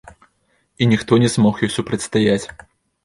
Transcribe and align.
І 0.77 0.87
ніхто 0.93 1.19
не 1.25 1.29
змог 1.35 1.61
ёй 1.67 1.71
супрацьстаяць. 1.77 2.43